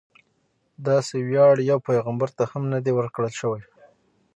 [0.87, 3.61] داسې ویاړ یو پیغمبر ته هم نه دی ورکړل شوی.